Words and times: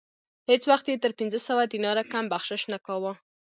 هیڅ 0.49 0.61
وخت 0.71 0.85
یې 0.89 1.01
تر 1.03 1.11
پنځه 1.19 1.39
سوه 1.47 1.63
دیناره 1.73 2.03
کم 2.13 2.25
بخشش 2.33 2.61
نه 2.73 2.77
کاوه. 2.85 3.11